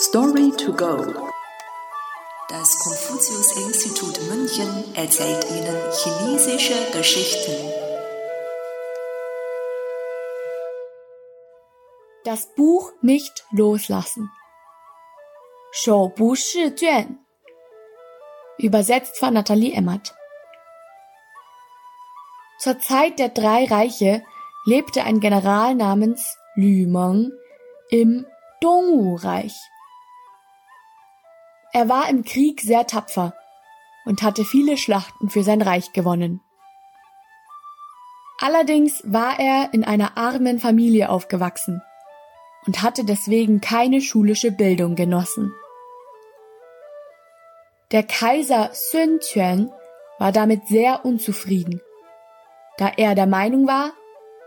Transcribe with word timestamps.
Story 0.00 0.52
to 0.52 0.72
go. 0.72 0.96
Das 2.48 2.78
Konfuzius-Institut 2.78 4.20
München 4.28 4.94
erzählt 4.94 5.44
Ihnen 5.50 5.76
chinesische 5.90 6.92
Geschichten. 6.92 7.52
Das 12.22 12.46
Buch 12.54 12.92
nicht 13.02 13.44
loslassen. 13.50 14.30
Shou 15.72 16.14
Shi 16.36 16.72
Juan. 16.78 17.18
Übersetzt 18.58 19.18
von 19.18 19.34
Nathalie 19.34 19.72
Emmert. 19.72 20.14
Zur 22.60 22.78
Zeit 22.78 23.18
der 23.18 23.30
drei 23.30 23.64
Reiche 23.64 24.22
lebte 24.64 25.02
ein 25.02 25.18
General 25.18 25.74
namens 25.74 26.38
Lü 26.54 26.86
Meng 26.86 27.32
im 27.90 28.26
Dongwu-Reich. 28.60 29.58
Er 31.72 31.88
war 31.88 32.08
im 32.08 32.24
Krieg 32.24 32.60
sehr 32.60 32.86
tapfer 32.86 33.34
und 34.04 34.22
hatte 34.22 34.44
viele 34.44 34.76
Schlachten 34.76 35.28
für 35.28 35.42
sein 35.42 35.60
Reich 35.60 35.92
gewonnen. 35.92 36.40
Allerdings 38.40 39.02
war 39.04 39.38
er 39.38 39.74
in 39.74 39.84
einer 39.84 40.16
armen 40.16 40.60
Familie 40.60 41.10
aufgewachsen 41.10 41.82
und 42.66 42.82
hatte 42.82 43.04
deswegen 43.04 43.60
keine 43.60 44.00
schulische 44.00 44.52
Bildung 44.52 44.94
genossen. 44.94 45.52
Der 47.90 48.02
Kaiser 48.02 48.70
Sun 48.72 49.18
Quan 49.20 49.72
war 50.18 50.32
damit 50.32 50.68
sehr 50.68 51.04
unzufrieden, 51.04 51.80
da 52.76 52.92
er 52.96 53.14
der 53.14 53.26
Meinung 53.26 53.66
war, 53.66 53.92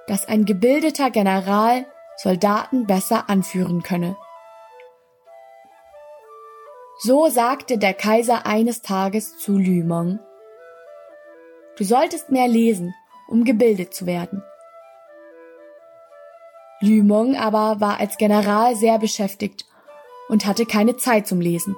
dass 0.07 0.27
ein 0.27 0.45
gebildeter 0.45 1.09
General 1.09 1.85
Soldaten 2.17 2.85
besser 2.85 3.29
anführen 3.29 3.81
könne. 3.83 4.15
So 7.03 7.29
sagte 7.29 7.79
der 7.79 7.95
Kaiser 7.95 8.45
eines 8.45 8.83
Tages 8.83 9.35
zu 9.39 9.57
Lümong, 9.57 10.19
Du 11.75 11.83
solltest 11.83 12.29
mehr 12.29 12.47
lesen, 12.47 12.93
um 13.27 13.43
gebildet 13.43 13.91
zu 13.91 14.05
werden. 14.05 14.43
Lümong 16.79 17.35
aber 17.35 17.81
war 17.81 17.99
als 17.99 18.17
General 18.17 18.75
sehr 18.75 18.99
beschäftigt 18.99 19.65
und 20.29 20.45
hatte 20.45 20.67
keine 20.67 20.95
Zeit 20.95 21.25
zum 21.25 21.41
Lesen. 21.41 21.75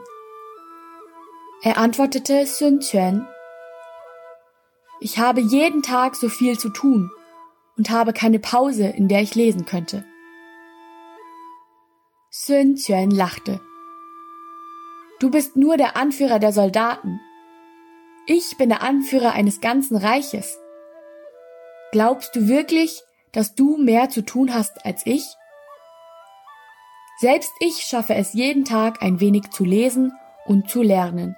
Er 1.62 1.78
antwortete 1.78 2.46
Sun 2.46 2.82
Quan, 2.82 3.26
Ich 5.00 5.20
habe 5.20 5.40
jeden 5.40 5.84
Tag 5.84 6.16
so 6.18 6.28
viel 6.28 6.60
zu 6.60 6.68
tun 6.68 7.10
und 7.78 7.92
habe 7.92 8.12
keine 8.12 8.40
Pause, 8.40 8.88
in 8.88 9.08
der 9.08 9.22
ich 9.22 9.36
lesen 9.36 9.64
könnte. 9.64 10.04
Sun 12.30 12.76
Quan 12.76 13.10
lachte. 13.10 13.62
Du 15.24 15.32
bist 15.32 15.56
nur 15.56 15.78
der 15.78 15.96
Anführer 15.96 16.38
der 16.38 16.52
Soldaten. 16.52 17.22
Ich 18.28 18.58
bin 18.58 18.68
der 18.68 18.82
Anführer 18.82 19.32
eines 19.32 19.62
ganzen 19.62 19.96
Reiches. 19.96 20.60
Glaubst 21.94 22.36
du 22.36 22.50
wirklich, 22.50 23.02
dass 23.32 23.56
du 23.56 23.78
mehr 23.78 24.10
zu 24.10 24.24
tun 24.24 24.54
hast 24.54 24.86
als 24.86 25.06
ich? 25.06 25.24
Selbst 27.22 27.54
ich 27.62 27.84
schaffe 27.84 28.16
es 28.16 28.34
jeden 28.34 28.66
Tag 28.66 29.02
ein 29.02 29.22
wenig 29.22 29.50
zu 29.52 29.64
lesen 29.64 30.12
und 30.46 30.70
zu 30.70 30.82
lernen. 30.82 31.38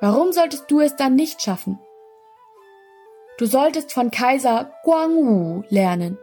Warum 0.00 0.30
solltest 0.30 0.70
du 0.70 0.78
es 0.78 0.94
dann 0.94 1.16
nicht 1.16 1.42
schaffen? 1.42 1.80
Du 3.36 3.46
solltest 3.46 3.92
von 3.92 4.12
Kaiser 4.12 4.70
Guangwu 4.84 5.64
lernen. 5.70 6.18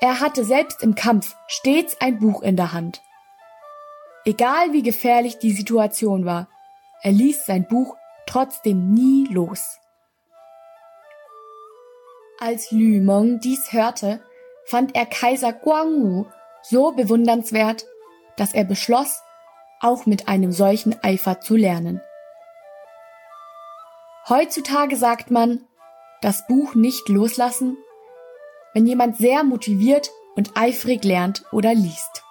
Er 0.00 0.20
hatte 0.20 0.46
selbst 0.46 0.82
im 0.82 0.94
Kampf 0.94 1.36
stets 1.46 2.00
ein 2.00 2.18
Buch 2.20 2.40
in 2.40 2.56
der 2.56 2.72
Hand. 2.72 3.02
Egal 4.24 4.72
wie 4.72 4.82
gefährlich 4.82 5.38
die 5.38 5.52
Situation 5.52 6.24
war, 6.24 6.48
er 7.02 7.12
ließ 7.12 7.46
sein 7.46 7.66
Buch 7.66 7.96
trotzdem 8.26 8.92
nie 8.92 9.26
los. 9.26 9.78
Als 12.38 12.70
Lü 12.70 13.00
Meng 13.00 13.40
dies 13.40 13.72
hörte, 13.72 14.20
fand 14.64 14.94
er 14.94 15.06
Kaiser 15.06 15.52
Guangwu 15.52 16.26
so 16.62 16.92
bewundernswert, 16.92 17.84
dass 18.36 18.54
er 18.54 18.64
beschloss, 18.64 19.20
auch 19.80 20.06
mit 20.06 20.28
einem 20.28 20.52
solchen 20.52 20.96
Eifer 21.02 21.40
zu 21.40 21.56
lernen. 21.56 22.00
Heutzutage 24.28 24.96
sagt 24.96 25.32
man, 25.32 25.66
das 26.20 26.46
Buch 26.46 26.76
nicht 26.76 27.08
loslassen 27.08 27.76
wenn 28.72 28.86
jemand 28.86 29.16
sehr 29.16 29.44
motiviert 29.44 30.10
und 30.34 30.56
eifrig 30.56 31.04
lernt 31.04 31.44
oder 31.52 31.74
liest. 31.74 32.21